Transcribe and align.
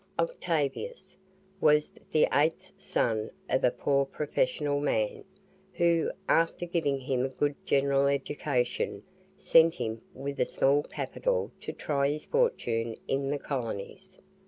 Octavius 0.17 1.15
was 1.59 1.93
the 2.11 2.27
eighth 2.33 2.71
son 2.75 3.29
of 3.47 3.63
a 3.63 3.69
poor 3.69 4.03
professional 4.03 4.79
man, 4.79 5.23
who, 5.73 6.09
after 6.27 6.65
giving 6.65 6.99
him 6.99 7.23
a 7.23 7.29
good 7.29 7.53
general 7.67 8.07
education, 8.07 9.03
sent 9.37 9.75
him 9.75 10.01
with 10.15 10.39
a 10.39 10.45
small 10.45 10.81
capital 10.81 11.51
to 11.61 11.71
try 11.71 12.09
his 12.09 12.25
fortune 12.25 12.95
in 13.07 13.29
the 13.29 13.37
colonies. 13.37 14.17